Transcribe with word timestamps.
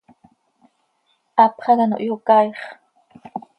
Hapx 1.37 1.57
hac 1.65 1.79
ano 1.83 1.95
hyocaaix. 2.03 2.57